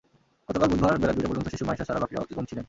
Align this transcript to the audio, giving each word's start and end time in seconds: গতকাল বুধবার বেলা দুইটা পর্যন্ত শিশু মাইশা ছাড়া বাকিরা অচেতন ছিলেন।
গতকাল 0.49 0.67
বুধবার 0.71 0.99
বেলা 1.01 1.13
দুইটা 1.15 1.29
পর্যন্ত 1.29 1.47
শিশু 1.53 1.63
মাইশা 1.67 1.85
ছাড়া 1.87 2.01
বাকিরা 2.03 2.21
অচেতন 2.21 2.45
ছিলেন। 2.45 2.59